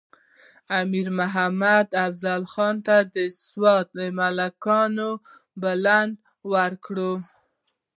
[0.81, 2.75] امیر محمد افضل خان
[3.15, 5.21] د سوات ملکانو ته
[5.61, 6.15] بلنه
[6.51, 7.11] ورکړه.